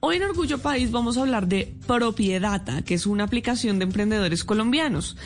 [0.00, 4.44] Hoy en Orgullo País vamos a hablar de Propiedata, que es una aplicación de emprendedores
[4.44, 5.16] colombianos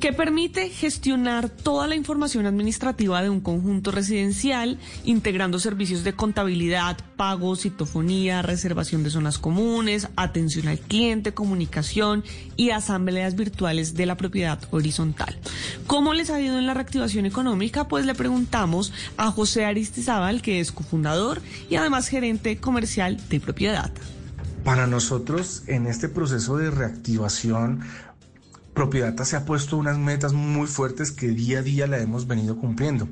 [0.00, 6.96] que permite gestionar toda la información administrativa de un conjunto residencial, integrando servicios de contabilidad,
[7.16, 12.24] pago, citofonía, reservación de zonas comunes, atención al cliente, comunicación
[12.56, 15.36] y asambleas virtuales de la propiedad horizontal.
[15.86, 17.86] ¿Cómo les ha ido en la reactivación económica?
[17.86, 24.00] Pues le preguntamos a José Aristizábal, que es cofundador y además gerente comercial de Propiedata.
[24.64, 27.80] Para nosotros, en este proceso de reactivación,
[28.74, 32.56] Propiedata se ha puesto unas metas muy fuertes que día a día la hemos venido
[32.56, 33.08] cumpliendo.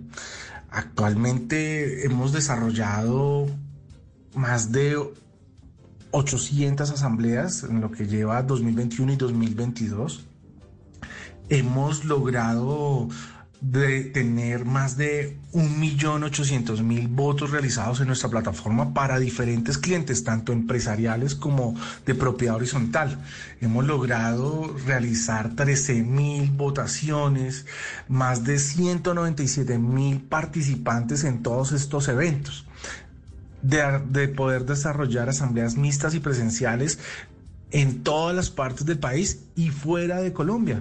[0.71, 3.47] Actualmente hemos desarrollado
[4.35, 4.97] más de
[6.11, 10.27] 800 asambleas en lo que lleva 2021 y 2022.
[11.49, 13.09] Hemos logrado
[13.61, 21.35] de tener más de 1.800.000 votos realizados en nuestra plataforma para diferentes clientes, tanto empresariales
[21.35, 21.75] como
[22.07, 23.19] de propiedad horizontal.
[23.61, 27.67] Hemos logrado realizar 13.000 votaciones,
[28.09, 32.67] más de 197.000 participantes en todos estos eventos.
[33.61, 37.01] De, de poder desarrollar asambleas mixtas y presenciales
[37.73, 40.81] en todas las partes del país y fuera de Colombia.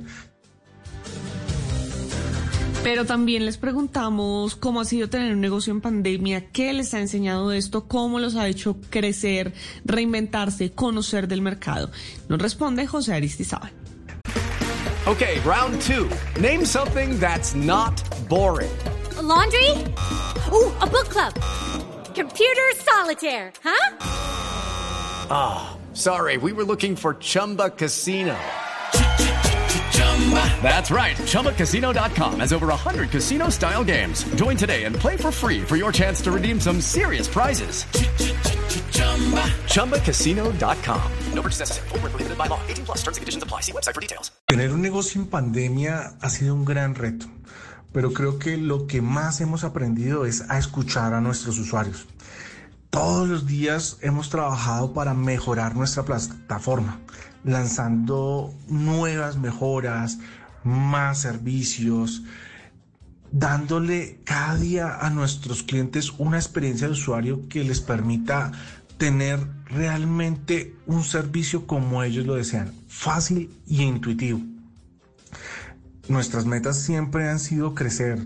[2.88, 7.02] Pero también les preguntamos cómo ha sido tener un negocio en pandemia, qué les ha
[7.02, 11.92] enseñado esto, cómo los ha hecho crecer, reinventarse, conocer del mercado.
[12.30, 13.74] Nos responde José Aristizábal.
[15.06, 16.10] Okay, round two.
[16.40, 18.72] Name something that's not boring.
[19.18, 19.72] A laundry?
[20.54, 21.34] Ooh, a book club.
[22.16, 23.98] Computer solitaire, huh?
[25.30, 28.38] Ah, sorry, we were looking for Chumba Casino.
[30.62, 31.16] That's right.
[31.16, 34.26] ChumbaCasino.com has over 100 casino style games.
[34.36, 37.86] Join today and play for free for your chance to redeem some serious prizes.
[39.72, 41.12] ChumbaCasino.com.
[41.34, 41.88] No purchase necessary.
[41.90, 42.60] Prohibited by law.
[42.68, 43.62] 18 plus terms and conditions apply.
[43.62, 44.32] See website for details.
[44.48, 47.28] Tener un negocio en pandemia ha sido un gran reto,
[47.94, 52.06] pero creo que lo que más hemos aprendido es a escuchar a nuestros usuarios.
[52.90, 57.00] Todos los días hemos trabajado para mejorar nuestra plataforma,
[57.44, 60.20] lanzando nuevas mejoras,
[60.64, 62.24] más servicios,
[63.32, 68.52] dándole cada día a nuestros clientes una experiencia de usuario que les permita
[68.98, 74.42] tener realmente un servicio como ellos lo desean, fácil y intuitivo.
[76.08, 78.26] Nuestras metas siempre han sido crecer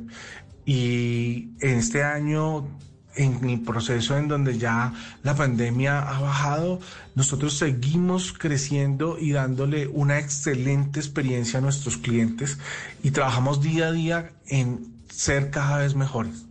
[0.65, 2.67] y en este año
[3.15, 6.79] en el proceso en donde ya la pandemia ha bajado,
[7.15, 12.57] nosotros seguimos creciendo y dándole una excelente experiencia a nuestros clientes
[13.03, 16.45] y trabajamos día a día en ser cada vez mejores.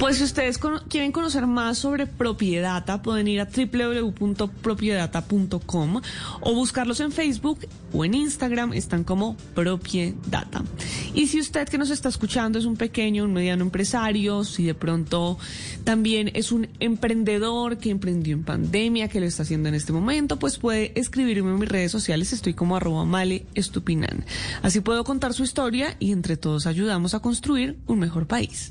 [0.00, 0.58] Pues si ustedes
[0.88, 6.00] quieren conocer más sobre Propiedata, pueden ir a www.propiedata.com
[6.40, 7.58] o buscarlos en Facebook
[7.92, 10.62] o en Instagram, están como Propiedata.
[11.14, 14.74] Y si usted que nos está escuchando es un pequeño, un mediano empresario, si de
[14.74, 15.38] pronto
[15.84, 20.38] también es un emprendedor que emprendió en pandemia, que lo está haciendo en este momento,
[20.38, 24.24] pues puede escribirme en mis redes sociales, estoy como arroba male estupinan.
[24.62, 28.70] Así puedo contar su historia y entre todos ayudamos a construir un mejor país.